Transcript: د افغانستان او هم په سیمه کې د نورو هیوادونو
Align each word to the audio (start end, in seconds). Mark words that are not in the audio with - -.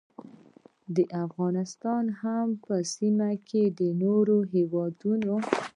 د 0.95 0.97
افغانستان 1.25 2.03
او 2.09 2.15
هم 2.21 2.47
په 2.65 2.75
سیمه 2.95 3.31
کې 3.49 3.63
د 3.79 3.81
نورو 4.01 4.37
هیوادونو 4.53 5.35